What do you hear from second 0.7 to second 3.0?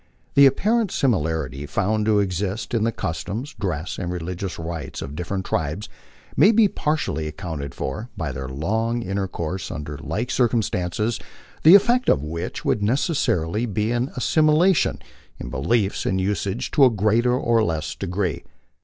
similarity found to exist in the